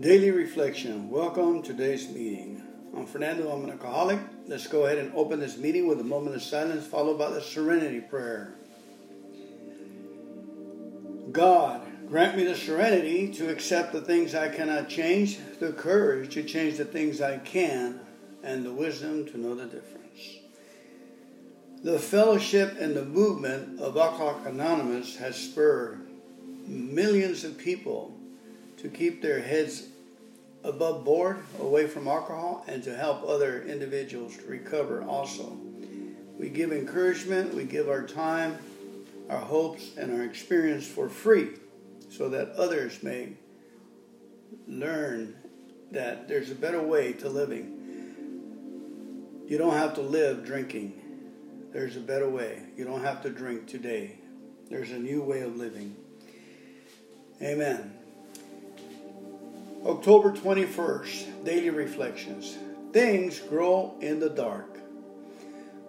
[0.00, 1.10] Daily Reflection.
[1.10, 2.62] Welcome to today's meeting.
[2.96, 4.18] I'm Fernando, I'm an alcoholic.
[4.46, 7.42] Let's go ahead and open this meeting with a moment of silence followed by the
[7.42, 8.54] serenity prayer.
[11.32, 16.44] God, grant me the serenity to accept the things I cannot change, the courage to
[16.44, 18.00] change the things I can,
[18.42, 20.38] and the wisdom to know the difference.
[21.82, 26.08] The fellowship and the movement of Alcoholics Anonymous has spurred
[26.66, 28.16] millions of people
[28.78, 29.88] to keep their heads
[30.64, 35.56] above board, away from alcohol, and to help other individuals recover also.
[36.38, 38.58] We give encouragement, we give our time,
[39.28, 41.50] our hopes, and our experience for free
[42.10, 43.34] so that others may
[44.66, 45.34] learn
[45.92, 47.76] that there's a better way to living.
[49.46, 51.00] You don't have to live drinking.
[51.72, 52.62] There's a better way.
[52.76, 54.16] You don't have to drink today.
[54.68, 55.96] There's a new way of living.
[57.42, 57.99] Amen.
[59.86, 62.58] October 21st, Daily Reflections.
[62.92, 64.78] Things grow in the dark.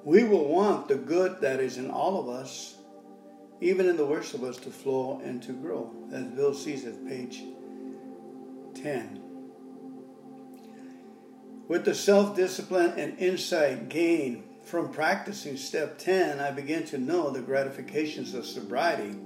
[0.06, 2.78] We will want the good that is in all of us,
[3.60, 7.06] even in the worst of us, to flow and to grow, as Bill Sees It
[7.06, 7.44] page
[8.76, 9.22] 10.
[11.68, 17.30] With the self discipline and insight gained from practicing step 10, I begin to know
[17.30, 19.18] the gratifications of sobriety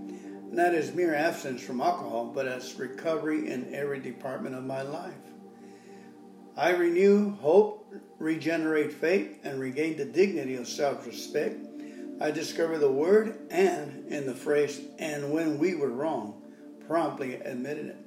[0.56, 5.14] not as mere absence from alcohol, but as recovery in every department of my life.
[6.56, 11.60] I renew hope, regenerate faith, and regain the dignity of self respect.
[12.22, 16.42] I discover the word and in the phrase, and when we were wrong,
[16.88, 17.98] promptly admitted it.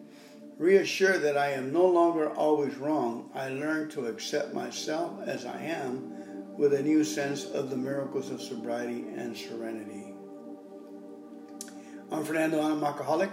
[0.56, 5.60] Reassured that I am no longer always wrong, I learn to accept myself as I
[5.62, 10.07] am with a new sense of the miracles of sobriety and serenity.
[12.10, 12.62] I'm Fernando.
[12.62, 13.30] I'm an alcoholic.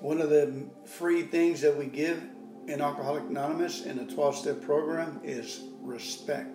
[0.00, 2.22] One of the free things that we give
[2.66, 6.50] in Alcoholic Anonymous in the 12 step program is respect.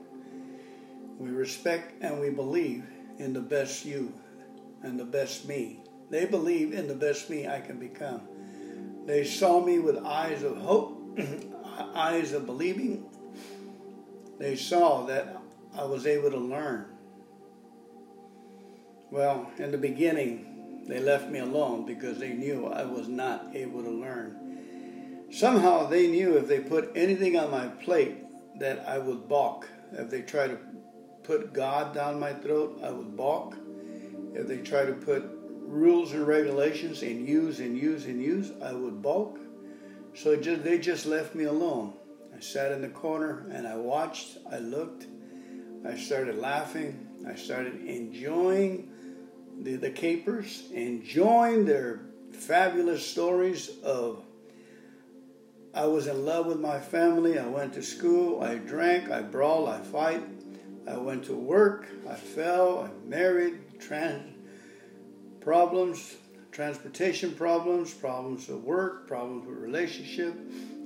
[1.17, 2.84] We respect and we believe
[3.18, 4.13] in the best you
[4.84, 5.80] and the best me.
[6.12, 8.22] They believe in the best me I can become.
[9.07, 11.19] They saw me with eyes of hope,
[11.96, 13.06] eyes of believing.
[14.38, 15.36] They saw that
[15.75, 16.86] I was able to learn.
[19.12, 20.49] Well, in the beginning,
[20.89, 25.27] they left me alone because they knew I was not able to learn.
[25.31, 28.17] Somehow they knew if they put anything on my plate
[28.59, 29.67] that I would balk.
[29.91, 30.59] If they tried to
[31.22, 33.55] put God down my throat, I would balk.
[34.33, 35.23] If they tried to put
[35.59, 39.38] rules and regulations and use and use and use, I would balk.
[40.16, 41.94] So just, they just left me alone.
[42.35, 45.06] I sat in the corner and I watched, I looked,
[45.88, 48.89] I started laughing, I started enjoying
[49.59, 54.24] the, the capers, enjoying their fabulous stories of
[55.74, 59.69] I was in love with my family, I went to school, I drank, I brawled,
[59.69, 60.24] I fight,
[60.88, 64.36] I went to work, I fell, I married, trans
[65.42, 66.16] problems,
[66.52, 70.36] transportation problems, problems at work, problems with relationship.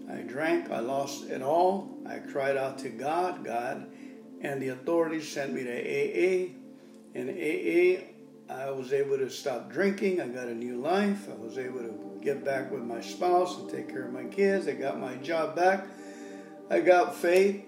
[0.10, 1.98] I drank, I lost it all.
[2.06, 3.88] I cried out to God, God,
[4.42, 6.54] and the authorities sent me to AA.
[7.16, 8.13] In AA,
[8.54, 10.22] I was able to stop drinking.
[10.22, 11.28] I got a new life.
[11.30, 14.68] I was able to get back with my spouse and take care of my kids.
[14.68, 15.88] I got my job back.
[16.70, 17.66] I got faith,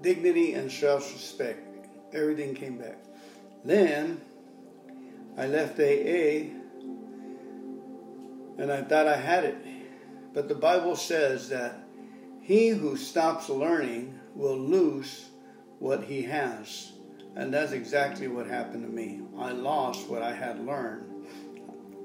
[0.00, 1.60] dignity, and self respect.
[2.12, 2.98] Everything came back.
[3.64, 4.20] Then
[5.36, 6.50] I left AA
[8.58, 9.56] and I thought I had it.
[10.32, 11.78] But the Bible says that
[12.40, 15.26] he who stops learning will lose
[15.78, 16.93] what he has.
[17.36, 19.20] And that's exactly what happened to me.
[19.38, 21.26] I lost what I had learned.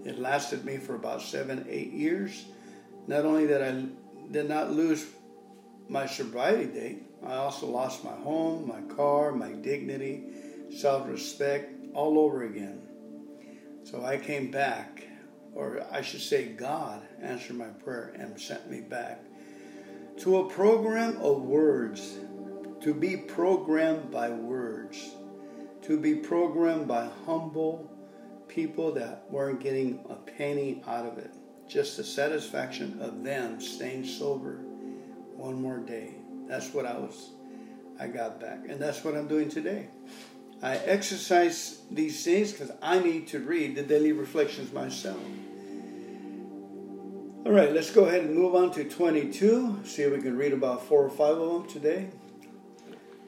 [0.05, 2.45] It lasted me for about seven, eight years.
[3.07, 3.85] Not only that I
[4.31, 5.05] did not lose
[5.87, 10.23] my sobriety date, I also lost my home, my car, my dignity,
[10.75, 12.81] self respect, all over again.
[13.83, 15.05] So I came back,
[15.53, 19.23] or I should say, God answered my prayer and sent me back
[20.19, 22.17] to a program of words,
[22.81, 25.15] to be programmed by words
[25.89, 27.91] to be programmed by humble
[28.47, 31.33] people that weren't getting a penny out of it.
[31.67, 34.57] Just the satisfaction of them staying sober
[35.35, 36.13] one more day.
[36.47, 37.31] That's what I was,
[37.99, 38.69] I got back.
[38.69, 39.87] And that's what I'm doing today.
[40.61, 45.17] I exercise these things because I need to read the daily reflections myself.
[47.47, 49.79] All right, let's go ahead and move on to 22.
[49.85, 52.09] See if we can read about four or five of them today.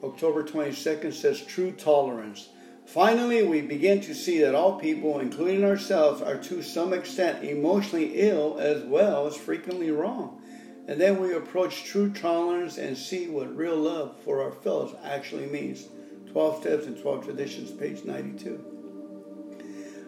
[0.03, 2.49] October 22nd says true tolerance.
[2.85, 8.13] Finally, we begin to see that all people, including ourselves, are to some extent emotionally
[8.15, 10.41] ill as well as frequently wrong.
[10.87, 15.45] And then we approach true tolerance and see what real love for our fellows actually
[15.45, 15.87] means.
[16.31, 18.65] 12 Steps and 12 Traditions, page 92.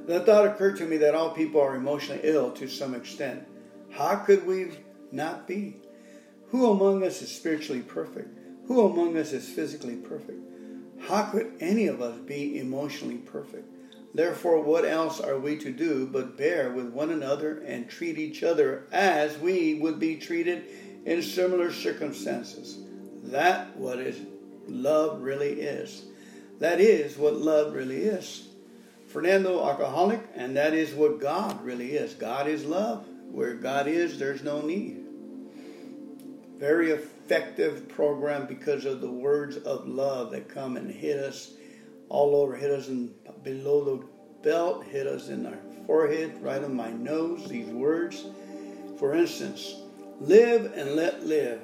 [0.08, 3.48] The thought occurred to me that all people are emotionally ill to some extent.
[3.92, 4.72] How could we
[5.12, 5.78] not be?
[6.50, 8.38] Who among us is spiritually perfect?
[8.68, 10.40] Who among us is physically perfect?
[11.08, 13.68] How could any of us be emotionally perfect?
[14.16, 18.44] Therefore, what else are we to do but bear with one another and treat each
[18.44, 20.66] other as we would be treated
[21.06, 22.78] in similar circumstances?
[23.24, 24.22] That what is
[24.68, 26.04] love really is.
[26.60, 28.48] That is what love really is.
[29.08, 32.14] Fernando Alcoholic, and that is what God really is.
[32.14, 33.06] God is love.
[33.32, 35.04] Where God is, there's no need.
[36.58, 36.92] Very
[37.24, 41.54] effective program because of the words of love that come and hit us
[42.10, 44.06] all over, hit us in, below the
[44.48, 48.26] belt, hit us in our forehead, right on my nose, these words.
[49.00, 49.76] For instance,
[50.20, 51.62] live and let live.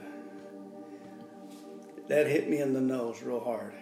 [2.07, 3.73] That hit me in the nose real hard.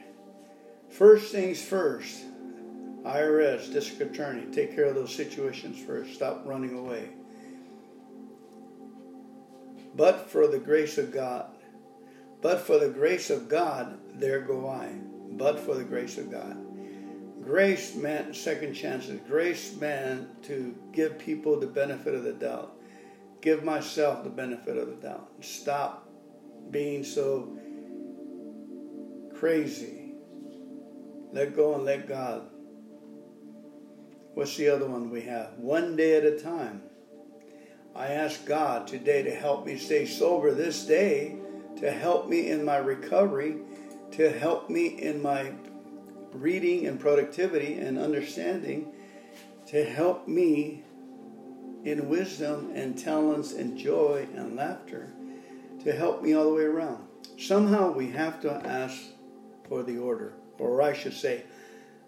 [0.89, 2.23] First things first,
[3.03, 6.15] IRS, district attorney, take care of those situations first.
[6.15, 7.09] Stop running away.
[9.95, 11.47] But for the grace of God,
[12.47, 14.87] but for the grace of God, there go I.
[15.31, 16.55] But for the grace of God.
[17.43, 19.19] Grace meant second chances.
[19.27, 22.73] Grace meant to give people the benefit of the doubt.
[23.41, 25.29] Give myself the benefit of the doubt.
[25.41, 26.09] Stop
[26.71, 27.59] being so
[29.37, 30.13] crazy.
[31.33, 32.43] Let go and let God.
[34.35, 35.57] What's the other one we have?
[35.57, 36.81] One day at a time.
[37.93, 41.39] I ask God today to help me stay sober this day,
[41.79, 43.57] to help me in my recovery,
[44.11, 45.51] to help me in my
[46.33, 48.91] reading and productivity and understanding,
[49.67, 50.83] to help me
[51.83, 55.09] in wisdom and talents and joy and laughter,
[55.83, 57.05] to help me all the way around.
[57.37, 59.01] Somehow we have to ask
[59.67, 61.43] for the order, or I should say,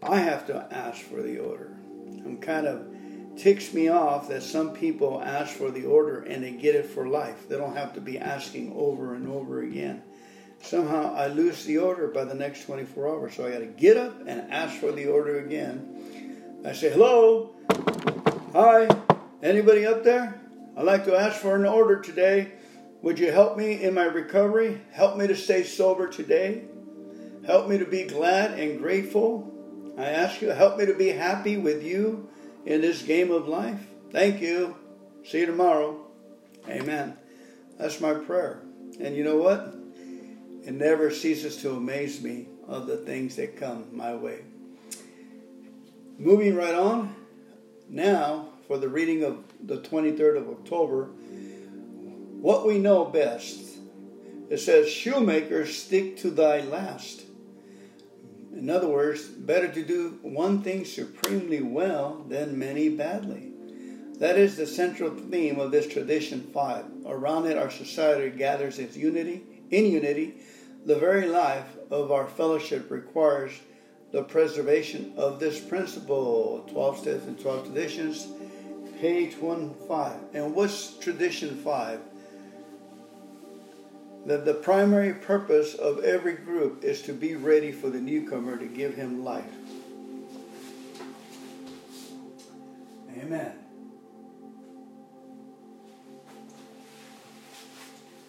[0.02, 1.78] I have to ask for the order.
[2.26, 2.88] I'm kind of
[3.40, 7.08] ticks me off that some people ask for the order and they get it for
[7.08, 7.48] life.
[7.48, 10.04] They don't have to be asking over and over again.
[10.62, 13.96] Somehow I lose the order by the next 24 hours, so I got to get
[13.96, 16.62] up and ask for the order again.
[16.66, 17.52] I say, "Hello,
[18.52, 18.90] hi,
[19.42, 20.42] anybody up there?
[20.76, 22.52] I'd like to ask for an order today.
[23.02, 24.82] Would you help me in my recovery?
[24.92, 26.66] Help me to stay sober today.
[27.46, 29.50] Help me to be glad and grateful
[30.00, 32.29] I ask you, help me to be happy with you
[32.70, 33.82] in this game of life.
[34.12, 34.76] Thank you.
[35.26, 36.06] See you tomorrow.
[36.70, 37.18] Amen.
[37.80, 38.62] That's my prayer.
[39.00, 39.74] And you know what?
[40.64, 44.42] It never ceases to amaze me of the things that come my way.
[46.20, 47.16] Moving right on,
[47.90, 51.06] now for the reading of the 23rd of October,
[52.40, 53.62] what we know best.
[54.52, 57.24] It says, Shoemaker, stick to thy last.
[58.54, 63.54] In other words, better to do one thing supremely well than many badly.
[64.18, 66.86] That is the central theme of this tradition five.
[67.06, 69.44] Around it, our society gathers its unity.
[69.72, 70.42] In unity,
[70.86, 73.54] the very life of our fellowship requires
[74.12, 76.66] the preservation of this principle.
[76.72, 78.28] 12 steps and 12 traditions,
[79.00, 80.16] page 1 5.
[80.34, 82.00] And what's tradition 5?
[84.26, 88.66] That the primary purpose of every group is to be ready for the newcomer to
[88.66, 89.46] give him life.
[93.18, 93.54] Amen.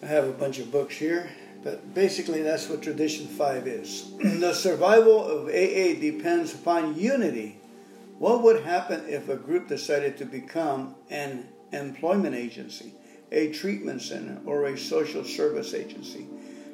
[0.01, 1.29] I have a bunch of books here,
[1.63, 4.11] but basically that's what Tradition 5 is.
[4.19, 7.57] the survival of AA depends upon unity.
[8.17, 12.93] What would happen if a group decided to become an employment agency?
[13.31, 16.27] A treatment center, or a social service agency.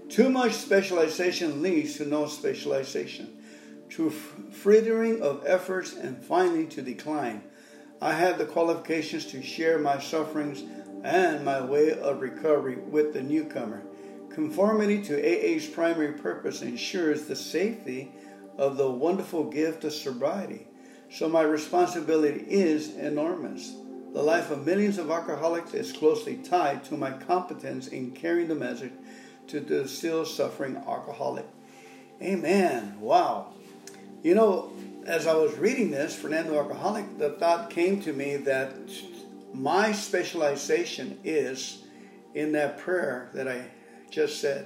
[0.10, 3.38] Too much specialization leads to no specialization,
[3.90, 7.44] to frittering of efforts, and finally to decline.
[8.02, 10.64] I have the qualifications to share my sufferings
[11.04, 13.84] and my way of recovery with the newcomer.
[14.30, 18.12] Conformity to AA's primary purpose ensures the safety
[18.58, 20.68] of the wonderful gift of sobriety.
[21.10, 23.74] So my responsibility is enormous.
[24.18, 28.56] The life of millions of alcoholics is closely tied to my competence in carrying the
[28.56, 28.94] message
[29.46, 31.46] to the still suffering alcoholic.
[32.20, 33.00] Amen.
[33.00, 33.54] Wow.
[34.24, 34.74] You know,
[35.06, 38.74] as I was reading this, Fernando Alcoholic, the thought came to me that
[39.54, 41.84] my specialization is
[42.34, 43.66] in that prayer that I
[44.10, 44.66] just said.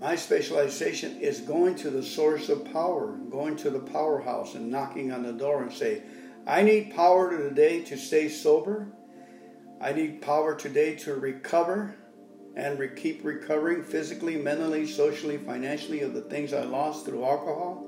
[0.00, 5.12] My specialization is going to the source of power, going to the powerhouse and knocking
[5.12, 6.00] on the door and say,
[6.46, 8.88] I need power today to stay sober.
[9.80, 11.94] I need power today to recover.
[12.56, 17.86] and re- keep recovering physically, mentally, socially, financially of the things I lost through alcohol.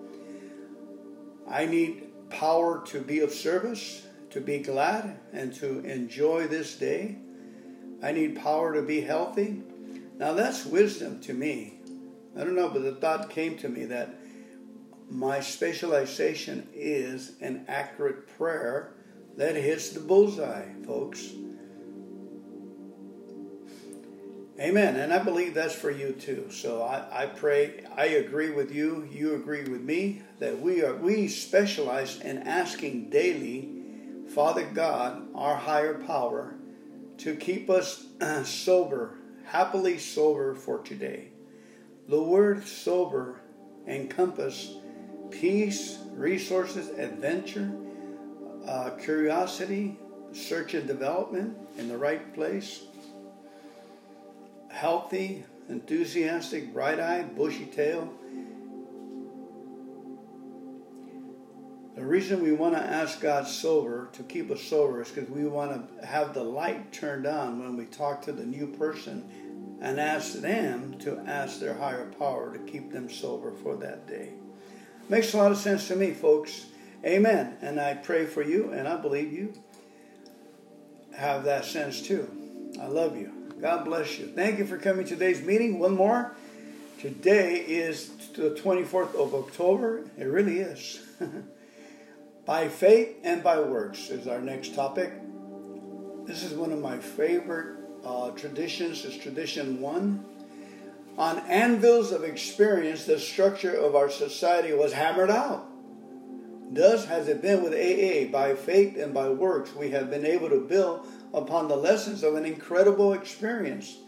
[1.49, 7.18] I need power to be of service, to be glad, and to enjoy this day.
[8.02, 9.62] I need power to be healthy.
[10.16, 11.80] Now that's wisdom to me.
[12.37, 14.14] I don't know, but the thought came to me that
[15.11, 18.94] my specialization is an accurate prayer
[19.37, 21.32] that hits the bullseye, folks.
[24.61, 24.97] Amen.
[24.97, 26.47] And I believe that's for you too.
[26.50, 30.94] So I, I pray, I agree with you, you agree with me, that we are
[30.94, 33.71] we specialize in asking daily,
[34.28, 36.54] Father God, our higher power,
[37.18, 41.28] to keep us uh, sober, happily sober for today.
[42.09, 43.40] The word sober
[43.87, 44.76] encompass
[45.32, 47.72] peace, resources, adventure,
[48.66, 49.98] uh, curiosity,
[50.32, 52.84] search and development in the right place,
[54.68, 58.12] healthy, enthusiastic, bright eye, bushy tail.
[61.94, 65.46] The reason we want to ask God sober, to keep us sober, is because we
[65.46, 70.00] want to have the light turned on when we talk to the new person and
[70.00, 74.32] ask them to ask their higher power to keep them sober for that day.
[75.09, 76.66] Makes a lot of sense to me, folks.
[77.04, 77.56] Amen.
[77.61, 79.52] And I pray for you, and I believe you
[81.16, 82.30] have that sense too.
[82.80, 83.32] I love you.
[83.61, 84.26] God bless you.
[84.26, 85.78] Thank you for coming to today's meeting.
[85.78, 86.35] One more.
[87.00, 90.04] Today is the 24th of October.
[90.16, 91.04] It really is.
[92.47, 95.12] by faith and by works is our next topic.
[96.26, 99.04] This is one of my favorite uh, traditions.
[99.04, 100.25] It's tradition one.
[101.19, 105.69] On anvils of experience, the structure of our society was hammered out.
[106.73, 108.31] Thus has it been with AA.
[108.33, 112.35] By faith and by works, we have been able to build upon the lessons of
[112.35, 113.99] an incredible experience.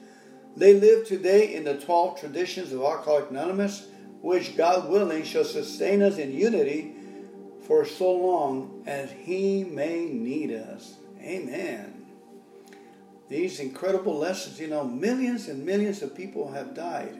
[0.56, 3.86] They live today in the 12 traditions of Alcoholics Anonymous,
[4.22, 6.94] which, God willing, shall sustain us in unity
[7.66, 10.94] for so long as He may need us.
[11.20, 11.93] Amen.
[13.28, 17.16] These incredible lessons, you know, millions and millions of people have died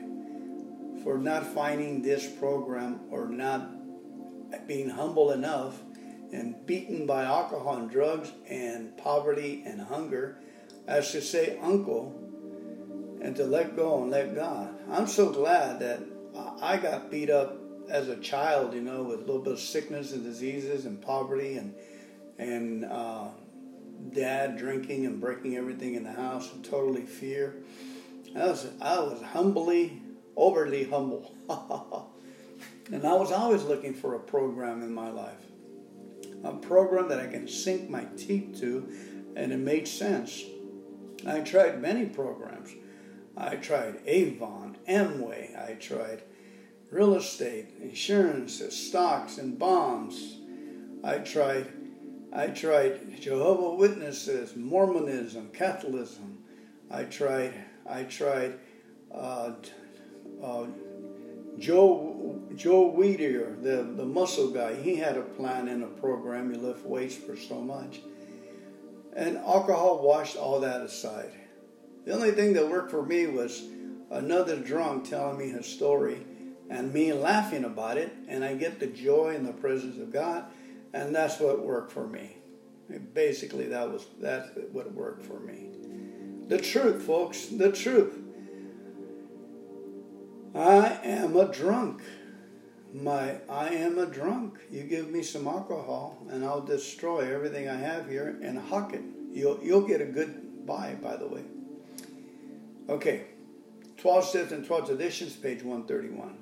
[1.03, 3.69] for not finding this program or not
[4.67, 5.79] being humble enough
[6.31, 10.37] and beaten by alcohol and drugs and poverty and hunger
[10.87, 12.13] as to say uncle
[13.21, 14.75] and to let go and let God.
[14.91, 16.01] I'm so glad that
[16.61, 17.57] I got beat up
[17.89, 21.57] as a child, you know, with a little bit of sickness and diseases and poverty
[21.57, 21.73] and
[22.37, 23.29] and uh,
[24.13, 27.55] dad drinking and breaking everything in the house and totally fear.
[28.35, 30.01] I was I was humbly,
[30.35, 31.35] overly humble.
[32.91, 35.45] and I was always looking for a program in my life.
[36.43, 38.87] A program that I can sink my teeth to
[39.35, 40.43] and it made sense.
[41.27, 42.71] I tried many programs.
[43.37, 46.23] I tried Avon, Amway, I tried
[46.89, 50.37] real estate, insurance, stocks and bonds.
[51.03, 51.71] I tried
[52.35, 56.39] I tried Jehovah Witnesses, Mormonism, Catholicism.
[56.91, 57.53] I tried
[57.89, 58.55] I tried
[59.13, 59.53] uh,
[60.43, 60.65] uh,
[61.57, 64.75] Joe Joe Weider, the, the muscle guy.
[64.75, 66.51] He had a plan and a program.
[66.51, 68.01] He lift weights for so much,
[69.15, 71.31] and alcohol washed all that aside.
[72.03, 73.63] The only thing that worked for me was
[74.11, 76.17] another drunk telling me his story
[76.69, 80.45] and me laughing about it, and I get the joy in the presence of God
[80.95, 82.37] and that's what worked for me.
[83.13, 85.67] Basically, that was that's what worked for me.
[86.47, 88.17] The truth, folks, the truth.
[90.55, 92.01] I am a drunk.
[92.93, 94.59] My I am a drunk.
[94.71, 99.03] You give me some alcohol and I'll destroy everything I have here and huck it.
[99.31, 101.43] You'll you'll get a good buy, by the way.
[102.87, 103.25] Okay.
[103.97, 106.37] 12 steps and 12 traditions, page 131.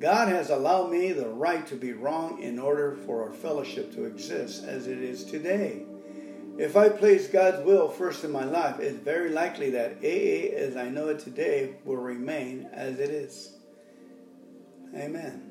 [0.00, 4.04] God has allowed me the right to be wrong in order for our fellowship to
[4.04, 5.84] exist as it is today.
[6.58, 10.76] If I place God's will first in my life, it's very likely that AA as
[10.76, 13.54] I know it today will remain as it is.
[14.94, 15.48] Amen.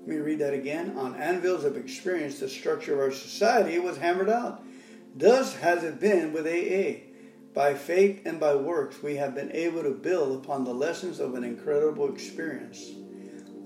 [0.00, 0.96] Let me read that again.
[0.96, 4.62] On anvils of experience, the structure of our society was hammered out.
[5.14, 7.06] Thus has it been with AA.
[7.54, 11.34] By faith and by works, we have been able to build upon the lessons of
[11.34, 12.90] an incredible experience.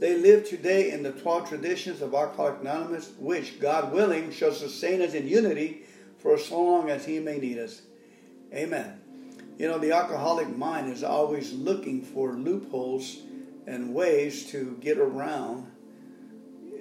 [0.01, 5.03] They live today in the 12 traditions of Alcoholics Anonymous, which, God willing, shall sustain
[5.03, 5.83] us in unity
[6.17, 7.83] for so long as He may need us.
[8.55, 8.99] Amen.
[9.59, 13.19] You know, the alcoholic mind is always looking for loopholes
[13.67, 15.71] and ways to get around,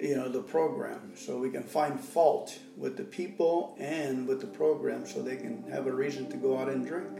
[0.02, 1.12] you know, the program.
[1.16, 5.70] So we can find fault with the people and with the program so they can
[5.70, 7.20] have a reason to go out and drink.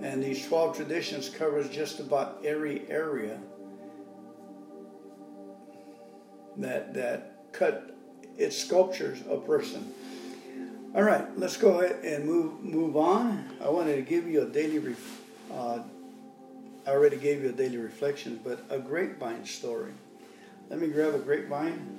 [0.00, 3.38] And these 12 traditions covers just about every area
[6.58, 7.96] that that cut
[8.36, 9.92] it sculptures a person.
[10.94, 13.56] All right, let's go ahead and move move on.
[13.62, 14.78] I wanted to give you a daily.
[14.78, 15.20] Ref,
[15.52, 15.80] uh,
[16.86, 19.92] I already gave you a daily reflection, but a grapevine story.
[20.70, 21.98] Let me grab a grapevine.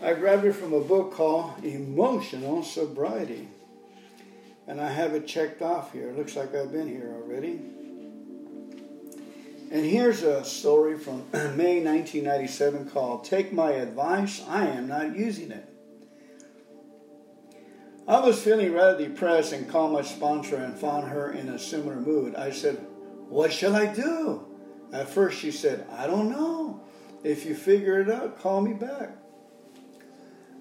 [0.00, 3.48] I grabbed it from a book called Emotional Sobriety.
[4.68, 6.12] And I have it checked off here.
[6.12, 7.60] Looks like I've been here already.
[9.70, 15.50] And here's a story from May 1997 called Take My Advice, I Am Not Using
[15.50, 15.68] It.
[18.06, 21.96] I was feeling rather depressed and called my sponsor and found her in a similar
[21.96, 22.34] mood.
[22.34, 22.76] I said,
[23.28, 24.46] What shall I do?
[24.90, 26.80] At first, she said, I don't know.
[27.22, 29.10] If you figure it out, call me back.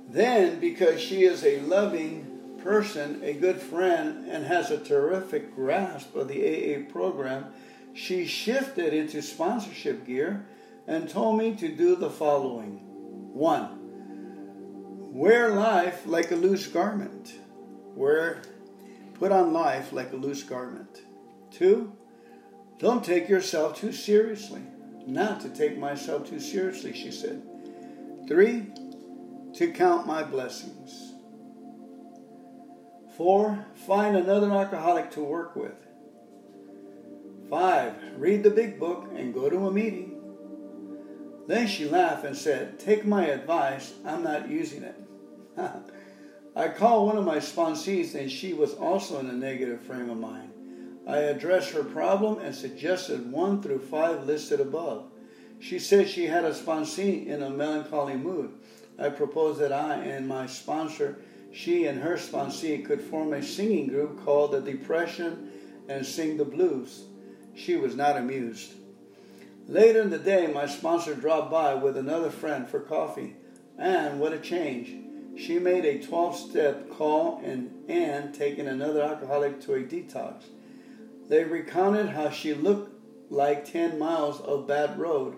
[0.09, 6.13] Then, because she is a loving person, a good friend, and has a terrific grasp
[6.13, 7.45] of the AA program,
[7.97, 10.45] she shifted into sponsorship gear
[10.85, 12.79] and told me to do the following.
[13.33, 13.69] One,
[15.11, 17.33] wear life like a loose garment.
[17.95, 18.43] Wear,
[19.15, 21.01] put on life like a loose garment.
[21.49, 21.91] Two,
[22.77, 24.61] don't take yourself too seriously.
[25.07, 27.41] Not to take myself too seriously, she said.
[28.27, 28.67] Three,
[29.55, 31.13] to count my blessings.
[33.17, 35.86] Four, find another alcoholic to work with.
[37.49, 40.17] Five, read the big book and go to a meeting.
[41.47, 44.95] Then she laughed and said, Take my advice, I'm not using it.
[46.55, 50.17] I called one of my sponsees and she was also in a negative frame of
[50.17, 50.51] mind.
[51.07, 55.05] I addressed her problem and suggested one through five listed above.
[55.59, 58.51] She said she had a sponsee in a melancholy mood.
[58.99, 61.19] I proposed that I and my sponsor,
[61.53, 65.49] she and her sponsee, could form a singing group called the Depression
[65.87, 67.05] and Sing the Blues.
[67.57, 68.73] She was not amused.
[69.67, 73.35] Later in the day, my sponsor dropped by with another friend for coffee,
[73.77, 74.93] and what a change!
[75.35, 80.43] She made a 12 step call and, and taking another alcoholic to a detox.
[81.29, 82.93] They recounted how she looked
[83.31, 85.37] like 10 miles of bad road,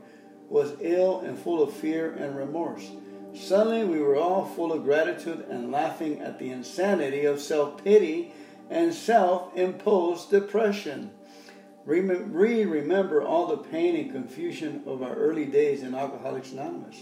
[0.49, 2.91] was ill and full of fear and remorse.
[3.33, 8.33] Suddenly, we were all full of gratitude and laughing at the insanity of self pity
[8.69, 11.11] and self imposed depression.
[11.89, 12.01] We
[12.65, 17.01] remember all the pain and confusion of our early days in Alcoholics Anonymous.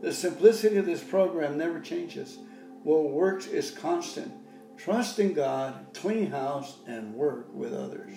[0.00, 2.38] The simplicity of this program never changes.
[2.82, 4.32] What works is constant.
[4.78, 8.12] Trust in God, clean house, and work with others.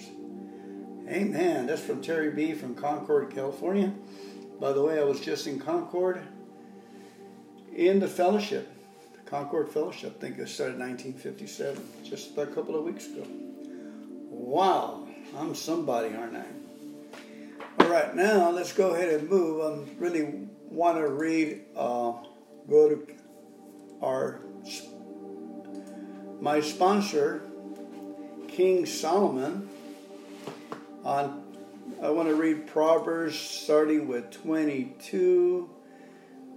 [1.10, 1.68] Amen.
[1.68, 2.54] That's from Terry B.
[2.54, 3.92] from Concord, California.
[4.58, 6.22] By the way, I was just in Concord
[7.76, 8.72] in the fellowship,
[9.12, 10.16] the Concord Fellowship.
[10.18, 13.28] I think it started in 1957, just a couple of weeks ago.
[14.30, 15.08] Wow.
[15.38, 16.46] I'm somebody, aren't I?
[17.80, 19.62] All right, now let's go ahead and move.
[19.62, 22.14] I really want to read, uh,
[22.68, 23.08] go to
[24.02, 24.42] our
[26.42, 27.44] my sponsor,
[28.48, 29.70] King Solomon.
[31.04, 31.44] On,
[32.02, 35.70] I want to read Proverbs starting with 22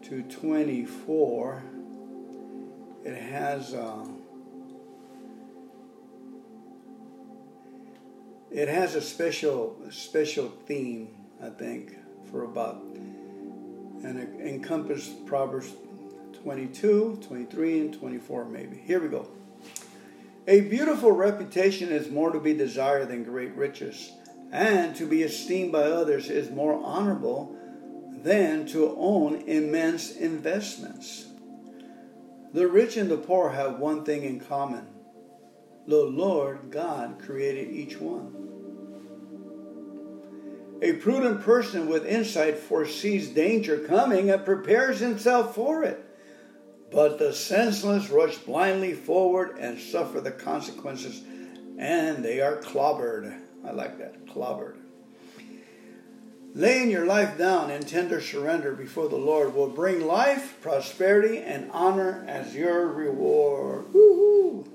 [0.03, 1.63] to 24.
[3.05, 3.75] It has.
[3.75, 4.07] Uh,
[8.53, 11.09] It has a special special theme,
[11.43, 11.97] I think,
[12.31, 12.83] for about
[14.05, 15.73] and it encompasses Proverbs
[16.43, 18.77] 22, 23, and 24, maybe.
[18.77, 19.29] Here we go.
[20.47, 24.13] A beautiful reputation is more to be desired than great riches,
[24.51, 27.57] and to be esteemed by others is more honorable
[28.23, 31.27] than to own immense investments.
[32.53, 34.92] The rich and the poor have one thing in common
[35.87, 38.39] the Lord God created each one.
[40.83, 46.05] A prudent person with insight foresees danger coming and prepares himself for it.
[46.91, 51.23] But the senseless rush blindly forward and suffer the consequences,
[51.79, 53.41] and they are clobbered.
[53.65, 54.77] I like that, clobbered.
[56.55, 61.71] Laying your life down in tender surrender before the Lord will bring life, prosperity, and
[61.71, 63.91] honor as your reward.
[63.95, 64.67] Woo-hoo.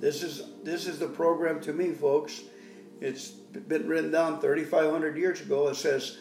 [0.00, 2.42] This is this is the program to me, folks.
[3.00, 5.68] It's been written down 3,500 years ago.
[5.68, 6.18] It says,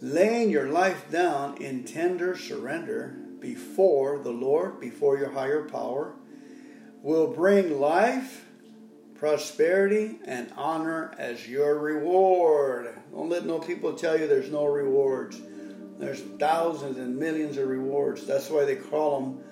[0.00, 6.14] laying your life down in tender surrender before the Lord, before your higher power,
[7.02, 8.44] will bring life,
[9.14, 12.94] prosperity, and honor as your reward.
[13.12, 15.40] Don't let no people tell you there's no rewards.
[15.98, 18.26] There's thousands and millions of rewards.
[18.26, 19.44] That's why they call them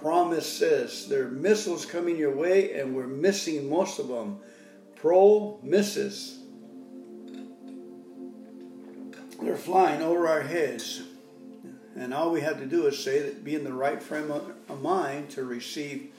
[0.00, 1.08] promises.
[1.08, 4.38] There are missiles coming your way, and we're missing most of them.
[4.96, 6.38] Pro misses.
[9.40, 11.02] They're flying over our heads.
[11.96, 14.82] And all we have to do is say that be in the right frame of
[14.82, 16.10] mind to receive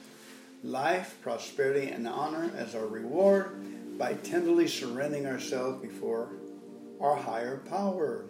[0.62, 6.28] life, prosperity, and honor as our reward by tenderly surrendering ourselves before
[7.00, 8.24] our higher power.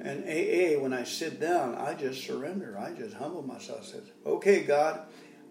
[0.00, 2.78] And AA, when I sit down, I just surrender.
[2.78, 3.84] I just humble myself.
[3.84, 5.00] Says, "Okay, God,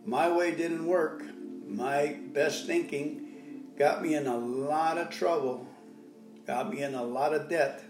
[0.05, 1.23] my way didn't work.
[1.65, 5.67] My best thinking got me in a lot of trouble.
[6.45, 7.83] Got me in a lot of debt.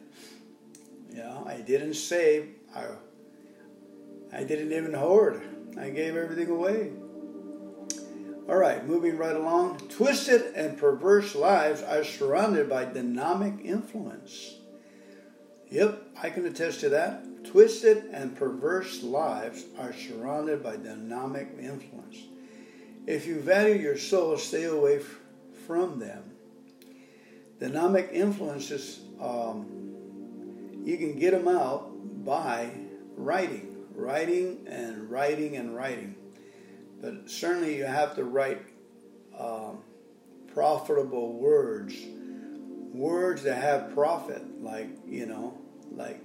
[1.13, 2.55] Yeah, I didn't save.
[2.75, 2.87] I,
[4.33, 5.41] I didn't even hoard.
[5.79, 6.91] I gave everything away.
[8.49, 9.79] All right, moving right along.
[9.89, 14.56] Twisted and perverse lives are surrounded by dynamic influence.
[15.69, 17.45] Yep, I can attest to that.
[17.45, 22.17] Twisted and perverse lives are surrounded by dynamic influence.
[23.05, 25.19] If you value your soul, stay away f-
[25.65, 26.23] from them.
[27.59, 29.65] Dynamic influences um,
[30.83, 31.91] you can get them out
[32.23, 32.69] by
[33.15, 36.15] writing, writing and writing and writing.
[37.01, 38.61] But certainly you have to write
[39.37, 39.79] um,
[40.53, 41.95] profitable words,
[42.97, 45.57] words that have profit, like, you know,
[45.91, 46.21] like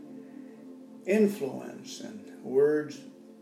[1.06, 3.00] influence and words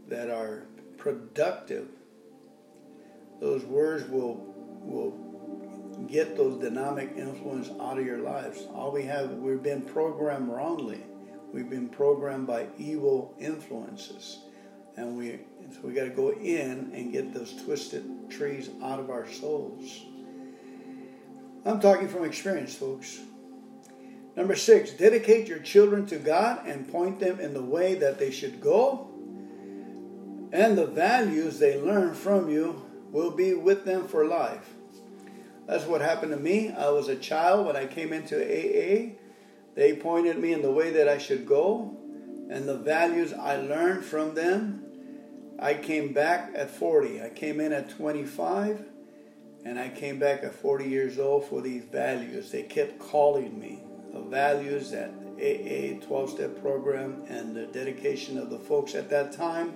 [0.09, 0.65] that are
[0.99, 1.89] productive.
[3.41, 4.47] Those words will
[4.83, 8.67] will get those dynamic influence out of your lives.
[8.75, 11.03] All we have, we've been programmed wrongly.
[11.53, 14.39] We've been programmed by evil influences,
[14.97, 15.41] and we
[15.73, 20.03] so we got to go in and get those twisted trees out of our souls.
[21.65, 23.21] I'm talking from experience, folks.
[24.37, 28.31] Number six, dedicate your children to God and point them in the way that they
[28.31, 29.09] should go,
[30.53, 34.71] and the values they learn from you will be with them for life.
[35.67, 36.73] That's what happened to me.
[36.73, 39.17] I was a child when I came into AA.
[39.75, 41.97] They pointed me in the way that I should go
[42.51, 44.85] and the values I learned from them.
[45.59, 47.23] I came back at 40.
[47.23, 48.85] I came in at 25
[49.65, 52.51] and I came back at 40 years old for these values.
[52.51, 53.81] They kept calling me.
[54.13, 59.33] The values that AA 12 step program and the dedication of the folks at that
[59.33, 59.75] time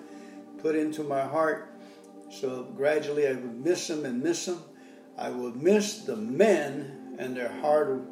[0.58, 1.70] put into my heart.
[2.30, 4.62] So gradually I would miss them and miss them.
[5.16, 8.06] I would miss the men and their hard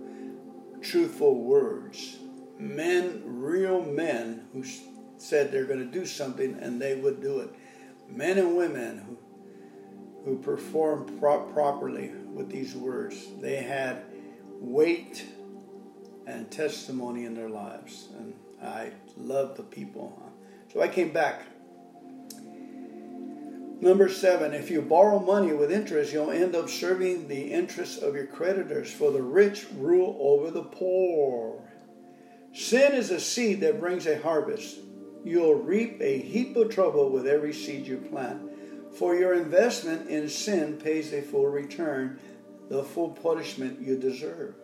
[0.82, 2.18] truthful words.
[2.58, 4.64] Men, real men who
[5.18, 7.50] said they're going to do something and they would do it.
[8.08, 9.18] Men and women who
[10.24, 13.26] who performed pro- properly with these words.
[13.40, 14.02] They had
[14.60, 15.26] weight
[16.26, 20.22] and testimony in their lives, and I love the people.
[20.72, 21.42] So I came back.
[23.80, 28.14] Number seven, if you borrow money with interest, you'll end up serving the interests of
[28.14, 31.60] your creditors, for the rich rule over the poor.
[32.54, 34.76] Sin is a seed that brings a harvest.
[35.24, 38.51] You'll reap a heap of trouble with every seed you plant.
[38.94, 42.18] For your investment in sin pays a full return,
[42.68, 44.54] the full punishment you deserve.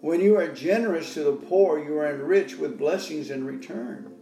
[0.00, 4.12] When you are generous to the poor, you are enriched with blessings in return.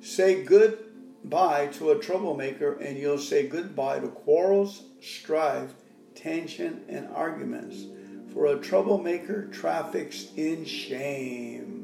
[0.00, 0.78] Say good
[1.24, 5.74] bye to a troublemaker and you'll say goodbye to quarrels, strife,
[6.14, 7.84] tension, and arguments.
[8.32, 11.82] For a troublemaker traffics in shame.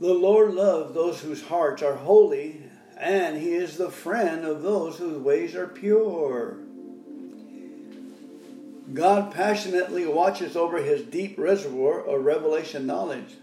[0.00, 2.63] The Lord loves those whose hearts are holy,
[2.98, 6.58] and He is the friend of those whose ways are pure.
[8.92, 13.36] God passionately watches over His deep reservoir of revelation knowledge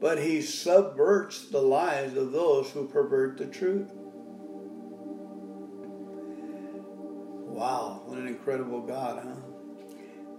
[0.00, 3.90] but he subverts the lies of those who pervert the truth.
[7.46, 9.34] Wow, what an incredible God, huh?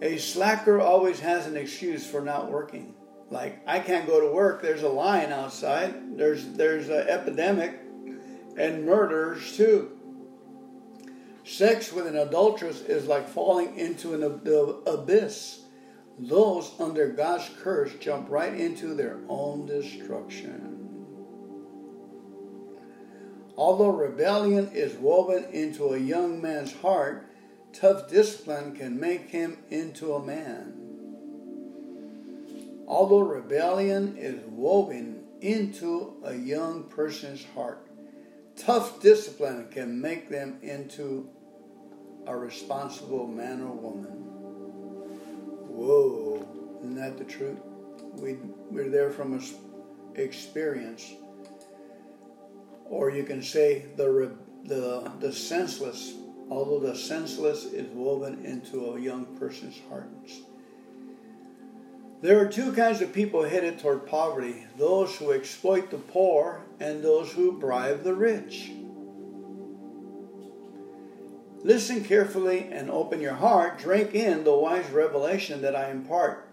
[0.01, 2.93] A slacker always has an excuse for not working.
[3.29, 7.79] Like, I can't go to work, there's a lion outside, there's, there's an epidemic,
[8.59, 9.97] and murders too.
[11.43, 14.23] Sex with an adulteress is like falling into an
[14.85, 15.59] abyss
[16.19, 20.75] those under God's curse jump right into their own destruction.
[23.55, 27.25] Although rebellion is woven into a young man's heart,
[27.71, 30.73] tough discipline can make him into a man.
[32.87, 37.88] Although rebellion is woven into a young person's heart,
[38.59, 41.29] tough discipline can make them into
[42.27, 44.11] a responsible man or woman.
[45.67, 46.45] Whoa,
[46.81, 47.57] isn't that the truth?
[48.13, 48.33] We,
[48.69, 49.41] we're there from
[50.15, 51.13] experience.
[52.85, 56.13] Or you can say the, the, the senseless,
[56.49, 60.09] although the senseless is woven into a young person's heart.
[62.21, 67.01] There are two kinds of people headed toward poverty those who exploit the poor and
[67.01, 68.71] those who bribe the rich.
[71.63, 73.79] Listen carefully and open your heart.
[73.79, 76.47] Drink in the wise revelation that I impart.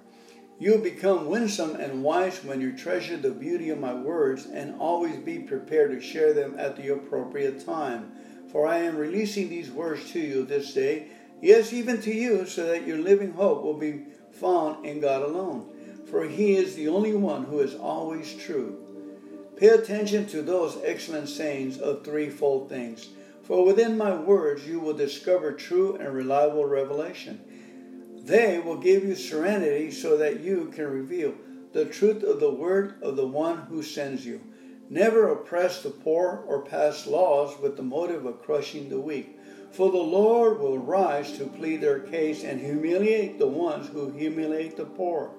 [0.58, 5.16] You become winsome and wise when you treasure the beauty of my words and always
[5.16, 8.12] be prepared to share them at the appropriate time.
[8.50, 11.08] For I am releasing these words to you this day,
[11.42, 14.06] yes, even to you, so that your living hope will be
[14.40, 15.66] found in God alone.
[16.10, 18.78] For He is the only one who is always true.
[19.56, 23.08] Pay attention to those excellent sayings of threefold things.
[23.42, 27.40] For within my words you will discover true and reliable revelation.
[28.22, 31.34] They will give you serenity so that you can reveal
[31.72, 34.40] the truth of the word of the one who sends you.
[34.90, 39.35] Never oppress the poor or pass laws with the motive of crushing the weak.
[39.76, 44.78] For the Lord will rise to plead their case and humiliate the ones who humiliate
[44.78, 45.32] the poor.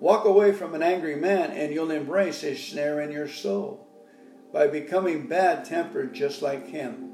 [0.00, 3.86] Walk away from an angry man and you'll embrace a snare in your soul
[4.54, 7.10] by becoming bad tempered just like him.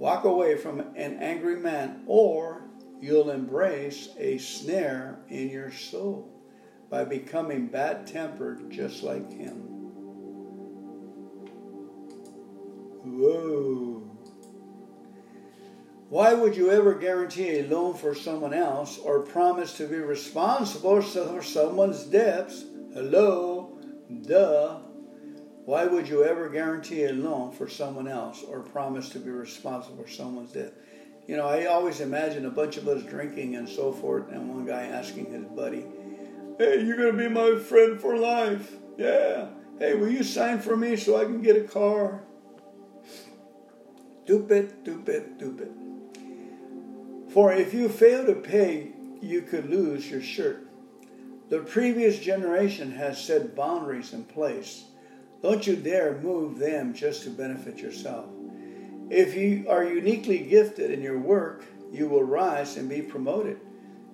[0.00, 2.62] Walk away from an angry man, or
[3.00, 6.28] you'll embrace a snare in your soul
[6.90, 9.77] by becoming bad tempered just like him.
[13.08, 14.02] Whoa.
[16.08, 21.02] Why would you ever guarantee a loan for someone else or promise to be responsible
[21.02, 22.64] for someone's debts?
[22.94, 23.78] Hello?
[24.22, 24.80] Duh.
[25.64, 30.02] Why would you ever guarantee a loan for someone else or promise to be responsible
[30.04, 30.72] for someone's debt?
[31.26, 34.64] You know, I always imagine a bunch of us drinking and so forth, and one
[34.64, 35.84] guy asking his buddy,
[36.58, 38.76] Hey, you're going to be my friend for life.
[38.96, 39.48] Yeah.
[39.78, 42.22] Hey, will you sign for me so I can get a car?
[44.28, 45.72] Stupid, stupid, stupid.
[47.30, 48.88] For if you fail to pay,
[49.22, 50.66] you could lose your shirt.
[51.48, 54.84] The previous generation has set boundaries in place
[55.40, 58.26] don't you dare move them just to benefit yourself.
[59.08, 63.58] If you are uniquely gifted in your work, you will rise and be promoted.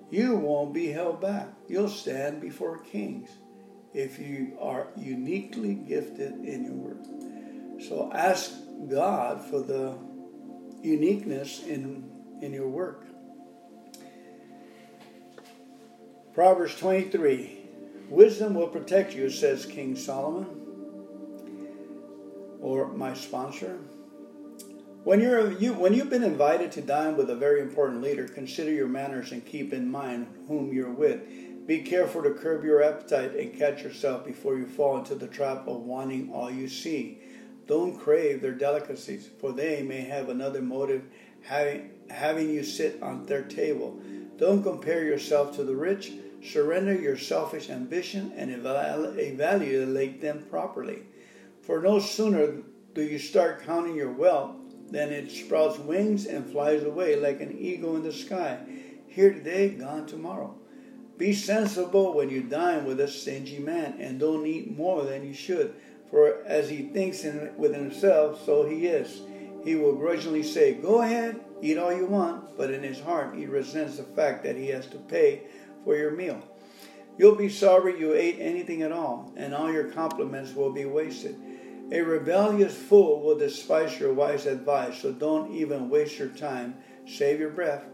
[0.09, 1.49] You won't be held back.
[1.67, 3.31] You'll stand before kings
[3.93, 7.03] if you are uniquely gifted in your work.
[7.89, 8.53] So ask
[8.89, 9.95] God for the
[10.81, 12.09] uniqueness in,
[12.41, 13.05] in your work.
[16.33, 17.59] Proverbs 23
[18.09, 20.45] Wisdom will protect you, says King Solomon
[22.61, 23.79] or my sponsor.
[25.03, 28.71] When you're you when you've been invited to dine with a very important leader, consider
[28.71, 31.21] your manners and keep in mind whom you're with.
[31.67, 35.67] Be careful to curb your appetite and catch yourself before you fall into the trap
[35.67, 37.19] of wanting all you see.
[37.67, 41.03] Don't crave their delicacies, for they may have another motive
[41.41, 43.99] having, having you sit on their table.
[44.37, 46.13] Don't compare yourself to the rich.
[46.43, 51.03] Surrender your selfish ambition and evaluate them properly.
[51.61, 52.61] For no sooner
[52.93, 54.55] do you start counting your wealth
[54.91, 58.59] than it sprouts wings and flies away like an eagle in the sky.
[59.07, 60.53] Here today, gone tomorrow.
[61.17, 65.33] Be sensible when you dine with a stingy man, and don't eat more than you
[65.33, 65.73] should.
[66.09, 69.21] For as he thinks in, with himself, so he is.
[69.63, 73.45] He will grudgingly say, Go ahead, eat all you want, but in his heart he
[73.45, 75.41] resents the fact that he has to pay
[75.83, 76.41] for your meal.
[77.17, 81.35] You'll be sorry you ate anything at all, and all your compliments will be wasted.
[81.91, 86.75] A rebellious fool will despise your wise advice, so don't even waste your time.
[87.07, 87.85] Save your breath.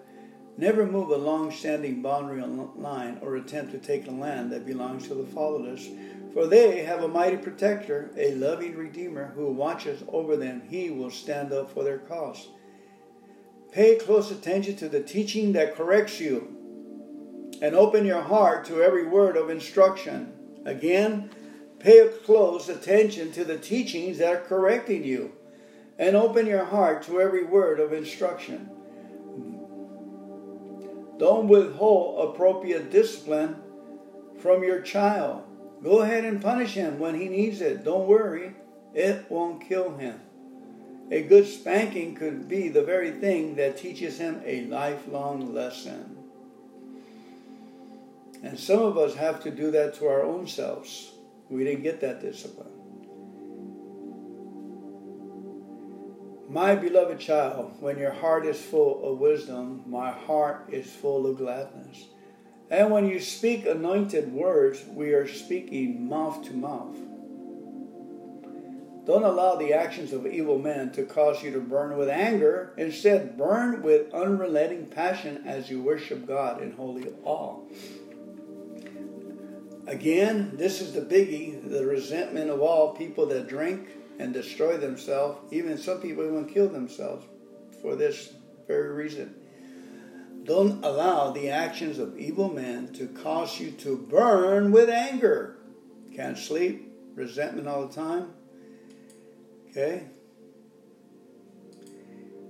[0.58, 5.08] Never move a long standing boundary line or attempt to take a land that belongs
[5.08, 5.88] to the fatherless,
[6.34, 10.62] for they have a mighty protector, a loving redeemer who watches over them.
[10.70, 12.48] He will stand up for their cause.
[13.72, 16.58] Pay close attention to the teaching that corrects you
[17.62, 20.34] and open your heart to every word of instruction.
[20.66, 21.30] Again,
[21.82, 25.32] Pay close attention to the teachings that are correcting you
[25.98, 28.70] and open your heart to every word of instruction.
[31.22, 33.56] Don't withhold appropriate discipline
[34.40, 35.44] from your child.
[35.84, 37.84] Go ahead and punish him when he needs it.
[37.84, 38.56] Don't worry,
[38.96, 40.20] it won't kill him.
[41.12, 46.18] A good spanking could be the very thing that teaches him a lifelong lesson.
[48.42, 51.12] And some of us have to do that to our own selves.
[51.52, 52.81] We didn't get that discipline.
[56.52, 61.38] My beloved child, when your heart is full of wisdom, my heart is full of
[61.38, 62.08] gladness.
[62.70, 66.98] And when you speak anointed words, we are speaking mouth to mouth.
[69.06, 72.74] Don't allow the actions of evil men to cause you to burn with anger.
[72.76, 77.62] Instead, burn with unrelenting passion as you worship God in holy awe.
[79.88, 83.88] Again, this is the biggie the resentment of all people that drink
[84.20, 85.40] and destroy themselves.
[85.52, 87.26] Even some people even kill themselves
[87.82, 88.34] for this
[88.68, 89.36] very reason.
[90.44, 95.58] Don't allow the actions of evil men to cause you to burn with anger.
[96.16, 98.34] Can't sleep, resentment all the time.
[99.70, 100.08] Okay?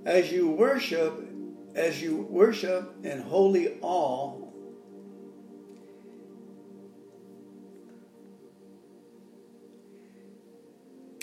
[0.05, 1.27] As you worship,
[1.75, 4.50] as you worship in holy awe,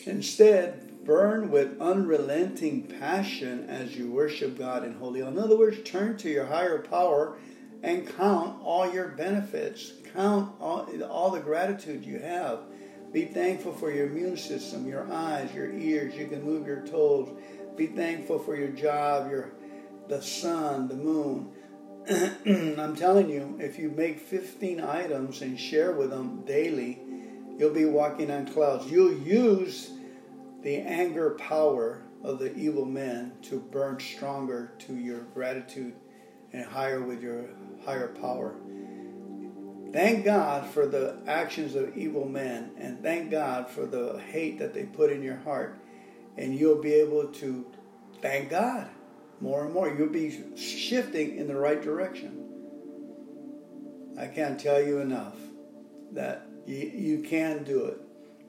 [0.08, 5.20] instead burn with unrelenting passion as you worship God in holy.
[5.20, 7.38] In other words, turn to your higher power
[7.82, 9.92] and count all your benefits.
[10.14, 12.60] Count all, all the gratitude you have.
[13.12, 16.14] Be thankful for your immune system, your eyes, your ears.
[16.14, 17.30] You can move your toes.
[17.76, 19.52] Be thankful for your job, your
[20.08, 21.52] the sun, the moon.
[22.78, 26.98] I'm telling you, if you make 15 items and share with them daily,
[27.58, 28.90] you'll be walking on clouds.
[28.90, 29.90] You'll use
[30.62, 35.94] the anger power of the evil men to burn stronger to your gratitude
[36.52, 37.44] and higher with your
[37.84, 38.56] higher power.
[39.92, 44.74] Thank God for the actions of evil men and thank God for the hate that
[44.74, 45.78] they put in your heart.
[46.36, 47.66] And you'll be able to
[48.20, 48.88] thank God
[49.40, 49.88] more and more.
[49.88, 52.44] You'll be shifting in the right direction.
[54.18, 55.36] I can't tell you enough
[56.12, 58.00] that you, you can do it.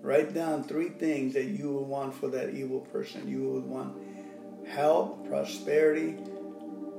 [0.01, 3.27] Write down three things that you will want for that evil person.
[3.27, 3.97] You would want
[4.67, 6.15] health, prosperity,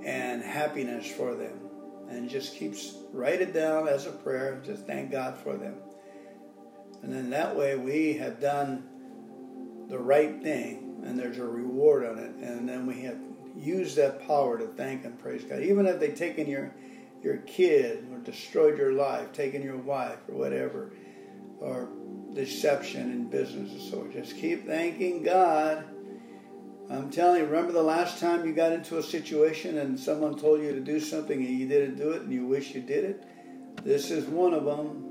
[0.05, 1.59] and happiness for them.
[2.11, 2.75] And just keep
[3.13, 4.61] write it down as a prayer.
[4.65, 5.77] Just thank God for them.
[7.03, 8.85] And then that way we have done
[9.89, 12.35] the right thing and there's a reward on it.
[12.37, 13.19] And then we have
[13.57, 15.61] used that power to thank and praise God.
[15.63, 16.75] Even if they've taken your
[17.23, 20.93] your kid or destroyed your life, taken your wife or whatever,
[21.61, 21.91] or
[22.35, 23.91] deception in business.
[23.91, 25.85] So just keep thanking God.
[26.91, 30.61] I'm telling you, remember the last time you got into a situation and someone told
[30.61, 33.25] you to do something and you didn't do it and you wish you did it?
[33.85, 35.07] This is one of them.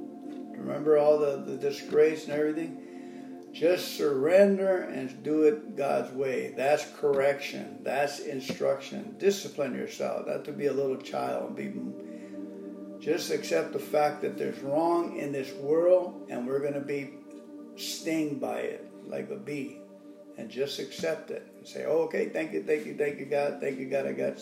[0.58, 2.86] Remember all the, the disgrace and everything?
[3.54, 6.54] Just surrender and do it God's way.
[6.56, 7.80] That's correction.
[7.82, 9.16] That's instruction.
[9.18, 10.28] Discipline yourself.
[10.28, 12.19] Not to be a little child and be
[13.00, 17.14] just accept the fact that there's wrong in this world and we're going to be
[17.78, 19.78] stung by it like a bee.
[20.38, 23.60] And just accept it and say, oh, okay, thank you, thank you, thank you, God,
[23.60, 24.42] thank you, God, I got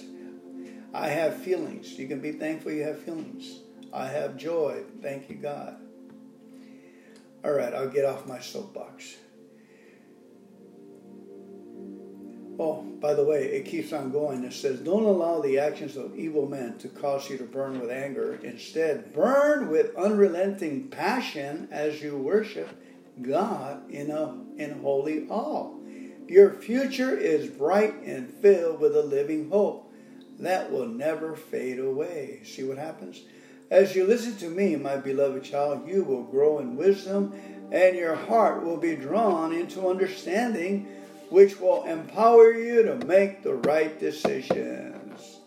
[0.93, 1.97] I have feelings.
[1.97, 3.59] You can be thankful you have feelings.
[3.93, 4.83] I have joy.
[5.01, 5.77] Thank you, God.
[7.43, 9.15] All right, I'll get off my soapbox.
[12.59, 14.43] Oh, by the way, it keeps on going.
[14.43, 17.91] It says, Don't allow the actions of evil men to cause you to burn with
[17.91, 18.39] anger.
[18.41, 22.69] Instead, burn with unrelenting passion as you worship
[23.21, 25.71] God in, a, in holy awe.
[26.27, 29.93] Your future is bright and filled with a living hope
[30.39, 32.41] that will never fade away.
[32.43, 33.21] See what happens?
[33.69, 37.33] As you listen to me, my beloved child, you will grow in wisdom
[37.71, 40.87] and your heart will be drawn into understanding
[41.29, 45.39] which will empower you to make the right decisions.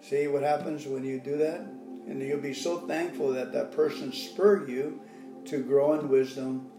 [0.00, 1.60] See what happens when you do that?
[1.60, 5.00] And you'll be so thankful that that person spurred you
[5.46, 6.70] to grow in wisdom,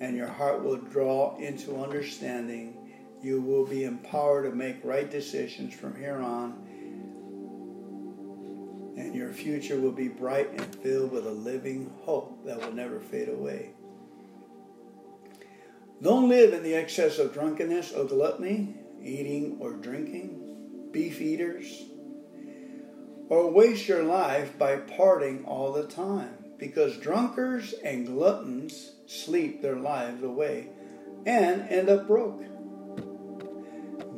[0.00, 2.76] and your heart will draw into understanding.
[3.22, 6.52] You will be empowered to make right decisions from here on,
[8.96, 13.00] and your future will be bright and filled with a living hope that will never
[13.00, 13.72] fade away.
[16.02, 21.84] Don't live in the excess of drunkenness or gluttony, eating or drinking, beef eaters,
[23.28, 29.76] or waste your life by partying all the time, because drunkards and gluttons sleep their
[29.76, 30.70] lives away
[31.26, 32.42] and end up broke.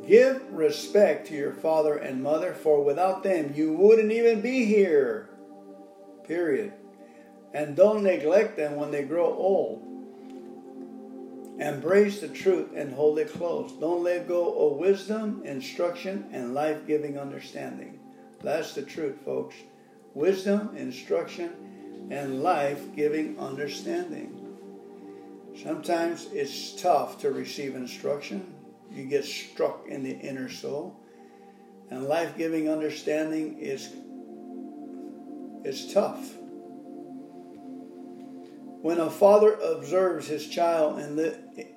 [0.07, 5.29] Give respect to your father and mother, for without them you wouldn't even be here.
[6.25, 6.71] Period.
[7.53, 9.92] And don't neglect them when they grow old
[11.59, 13.71] Embrace the truth and hold it close.
[13.73, 17.99] Don't let go of wisdom, instruction, and life giving understanding.
[18.41, 19.55] That's the truth, folks.
[20.13, 24.39] Wisdom, instruction, and life giving understanding.
[25.61, 28.53] Sometimes it's tough to receive instruction.
[28.91, 30.99] You get struck in the inner soul.
[31.89, 33.93] And life giving understanding is,
[35.63, 36.33] is tough.
[38.81, 41.35] When a father observes his child and, li-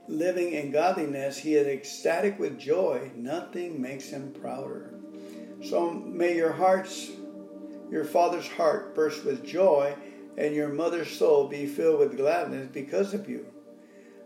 [0.08, 3.10] living in godliness, he is ecstatic with joy.
[3.14, 4.94] Nothing makes him prouder.
[5.64, 7.10] So may your hearts,
[7.90, 9.94] your father's heart burst with joy,
[10.36, 13.46] and your mother's soul be filled with gladness because of you.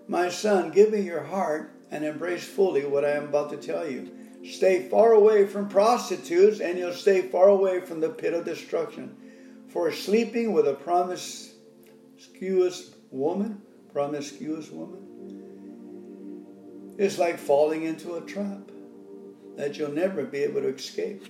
[0.08, 3.88] My son, give me your heart and embrace fully what I am about to tell
[3.88, 4.10] you.
[4.44, 9.16] Stay far away from prostitutes, and you'll stay far away from the pit of destruction.
[9.68, 11.54] For sleeping with a promiscuous
[13.10, 15.06] woman, promiscuous woman,
[17.00, 18.70] is like falling into a trap
[19.56, 21.24] that you'll never be able to escape.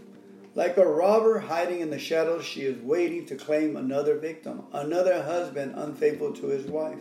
[0.56, 5.22] Like a robber hiding in the shadows, she is waiting to claim another victim, another
[5.22, 6.98] husband unfaithful to his wife.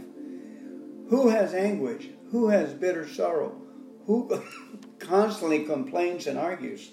[1.09, 2.09] Who has anguish?
[2.29, 3.59] Who has bitter sorrow?
[4.05, 4.39] Who
[4.99, 6.91] constantly complains and argues?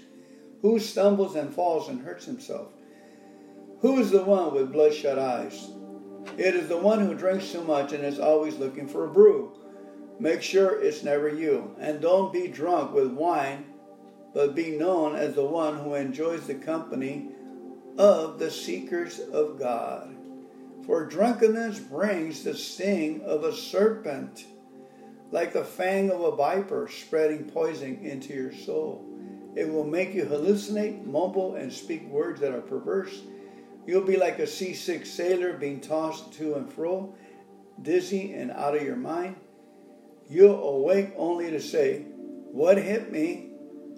[0.63, 2.73] Who stumbles and falls and hurts himself?
[3.81, 5.69] Who is the one with bloodshot eyes?
[6.39, 9.53] It is the one who drinks too much and is always looking for a brew.
[10.19, 11.75] Make sure it's never you.
[11.79, 13.67] And don't be drunk with wine,
[14.33, 17.31] but be known as the one who enjoys the company
[17.99, 20.15] of the seekers of God.
[20.87, 24.45] For drunkenness brings the sting of a serpent,
[25.33, 29.05] like the fang of a viper spreading poison into your soul.
[29.57, 33.23] It will make you hallucinate, mumble, and speak words that are perverse.
[33.87, 37.15] You'll be like a seasick sailor being tossed to and fro,
[37.81, 39.37] dizzy and out of your mind.
[40.29, 42.01] You'll awake only to say,
[42.53, 43.51] What hit me?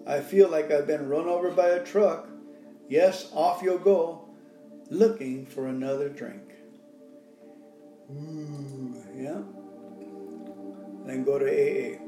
[0.06, 2.28] I feel like I've been run over by a truck.
[2.88, 4.28] Yes, off you'll go,
[4.90, 6.54] looking for another drink.
[8.10, 9.42] Ooh, yeah.
[11.04, 11.98] Then go to AA.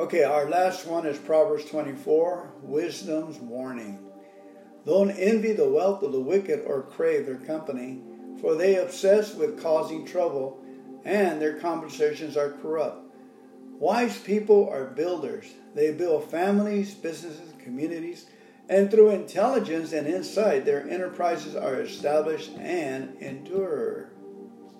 [0.00, 3.98] Okay, our last one is Proverbs 24, wisdom's warning.
[4.86, 8.00] Don't envy the wealth of the wicked or crave their company,
[8.40, 10.59] for they obsess with causing trouble,
[11.10, 13.12] and their conversations are corrupt.
[13.80, 15.46] Wise people are builders.
[15.74, 18.26] They build families, businesses, communities,
[18.68, 24.10] and through intelligence and insight, their enterprises are established and endure.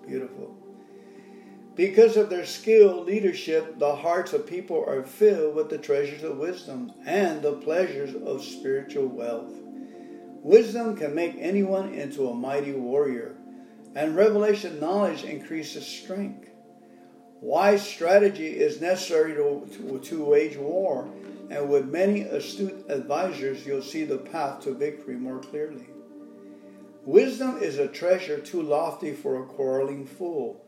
[0.07, 0.55] Beautiful.
[1.75, 6.37] Because of their skill, leadership, the hearts of people are filled with the treasures of
[6.37, 9.51] wisdom and the pleasures of spiritual wealth.
[10.43, 13.35] Wisdom can make anyone into a mighty warrior,
[13.95, 16.49] and revelation knowledge increases strength.
[17.41, 21.09] Wise strategy is necessary to, to, to wage war
[21.51, 25.85] and with many astute advisors, you'll see the path to victory more clearly.
[27.03, 30.63] Wisdom is a treasure too lofty for a quarreling fool.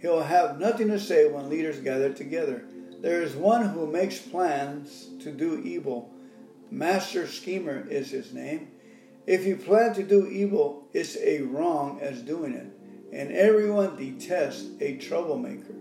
[0.00, 2.64] He'll have nothing to say when leaders gather together.
[3.00, 6.10] There is one who makes plans to do evil.
[6.70, 8.68] Master Schemer is his name.
[9.26, 12.66] If you plan to do evil, it's a wrong as doing it,
[13.12, 15.74] and everyone detests a troublemaker.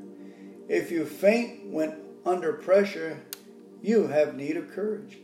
[0.70, 3.20] If you faint when under pressure,
[3.82, 5.18] you have need of courage.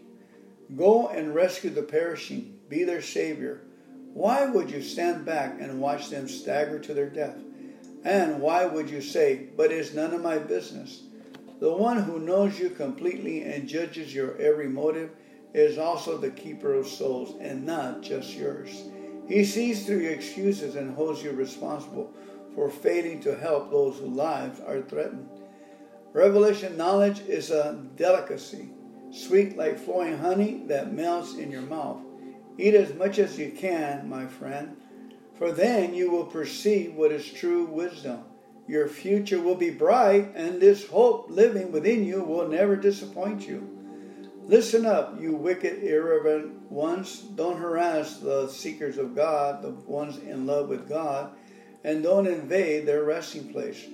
[0.76, 3.62] Go and rescue the perishing, be their Savior.
[4.14, 7.38] Why would you stand back and watch them stagger to their death?
[8.04, 11.04] And why would you say, But it's none of my business?
[11.60, 15.12] The one who knows you completely and judges your every motive
[15.54, 18.84] is also the keeper of souls and not just yours.
[19.28, 22.12] He sees through your excuses and holds you responsible
[22.56, 25.30] for failing to help those whose lives are threatened.
[26.14, 28.70] Revelation knowledge is a delicacy,
[29.12, 32.00] sweet like flowing honey that melts in your mouth.
[32.58, 34.76] Eat as much as you can, my friend,
[35.36, 38.24] for then you will perceive what is true wisdom.
[38.68, 43.79] Your future will be bright, and this hope living within you will never disappoint you.
[44.50, 47.20] Listen up, you wicked, irreverent ones.
[47.20, 51.34] Don't harass the seekers of God, the ones in love with God,
[51.84, 53.86] and don't invade their resting place.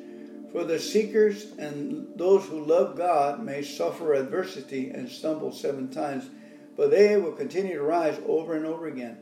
[0.53, 6.29] For the seekers and those who love God may suffer adversity and stumble seven times,
[6.77, 9.17] but they will continue to rise over and over again.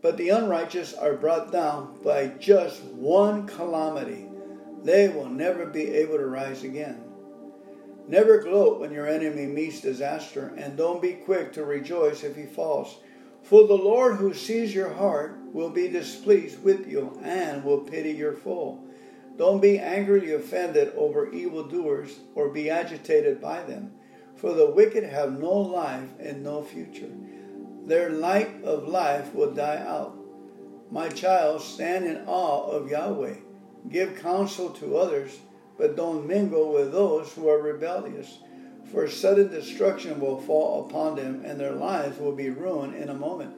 [0.00, 4.28] But the unrighteous are brought down by just one calamity.
[4.82, 7.03] They will never be able to rise again.
[8.06, 12.44] Never gloat when your enemy meets disaster, and don't be quick to rejoice if he
[12.44, 12.98] falls.
[13.42, 18.12] For the Lord who sees your heart will be displeased with you and will pity
[18.12, 18.82] your foe.
[19.36, 23.92] Don't be angrily offended over evildoers or be agitated by them,
[24.36, 27.10] for the wicked have no life and no future.
[27.86, 30.16] Their light of life will die out.
[30.90, 33.34] My child, stand in awe of Yahweh.
[33.90, 35.38] Give counsel to others,
[35.78, 38.38] but don't mingle with those who are rebellious.
[38.92, 43.14] For sudden destruction will fall upon them, and their lives will be ruined in a
[43.14, 43.54] moment.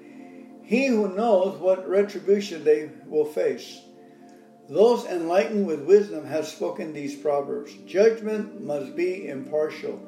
[0.62, 3.82] He who knows what retribution they will face
[4.68, 7.72] Those enlightened with wisdom have spoken these proverbs.
[7.86, 10.00] Judgment must be impartial,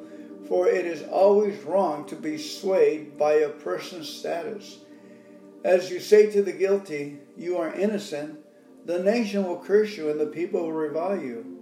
[0.49, 4.79] for it is always wrong to be swayed by a person's status.
[5.65, 8.41] As you say to the guilty, You are innocent,
[8.85, 11.58] the nation will curse you and the people will revile you.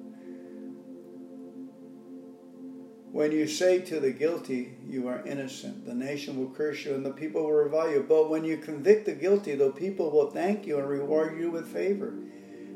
[3.16, 7.02] When you say to the guilty, You are innocent, the nation will curse you and
[7.02, 8.04] the people will revile you.
[8.06, 11.72] But when you convict the guilty, the people will thank you and reward you with
[11.72, 12.12] favor.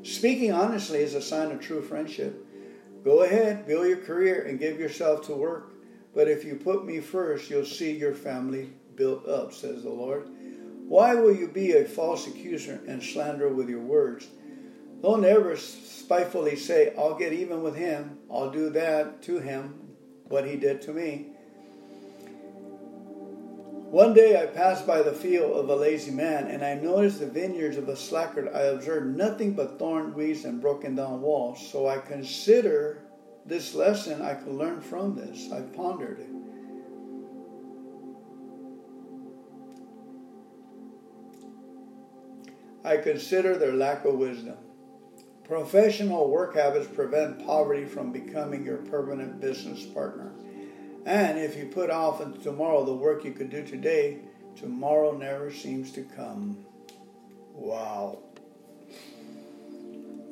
[0.03, 2.43] Speaking honestly is a sign of true friendship.
[3.05, 5.74] Go ahead, build your career, and give yourself to work.
[6.14, 10.26] But if you put me first, you'll see your family built up, says the Lord.
[10.88, 14.26] Why will you be a false accuser and slander with your words?
[15.03, 19.89] Don't ever spitefully say, I'll get even with him, I'll do that to him,
[20.31, 21.26] what he did to me.
[23.91, 27.26] One day I passed by the field of a lazy man, and I noticed the
[27.26, 28.49] vineyards of a slacker.
[28.55, 31.68] I observed nothing but thorn weeds and broken down walls.
[31.70, 33.03] So I consider
[33.45, 35.51] this lesson I could learn from this.
[35.51, 36.31] I pondered it.
[42.85, 44.57] I consider their lack of wisdom.
[45.51, 50.30] Professional work habits prevent poverty from becoming your permanent business partner.
[51.05, 54.20] And if you put off until tomorrow the work you could do today,
[54.55, 56.64] tomorrow never seems to come.
[57.53, 58.20] Wow.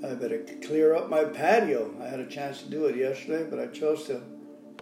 [0.06, 1.92] I better clear up my patio.
[2.00, 4.22] I had a chance to do it yesterday, but I chose to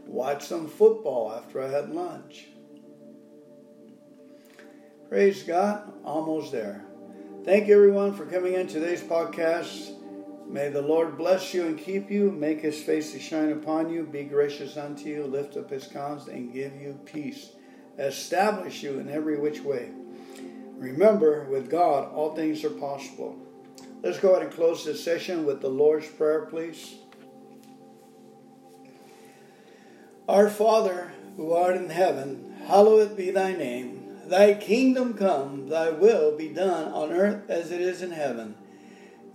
[0.04, 2.48] watch some football after I had lunch.
[5.08, 6.84] Praise God, almost there.
[7.46, 9.94] Thank you everyone for coming in today's podcast.
[10.48, 14.04] May the Lord bless you and keep you, make his face to shine upon you,
[14.04, 17.50] be gracious unto you, lift up his countenance, and give you peace.
[17.98, 19.90] Establish you in every which way.
[20.76, 23.36] Remember, with God, all things are possible.
[24.02, 26.94] Let's go ahead and close this session with the Lord's Prayer, please.
[30.28, 34.18] Our Father, who art in heaven, hallowed be thy name.
[34.26, 38.56] Thy kingdom come, thy will be done on earth as it is in heaven.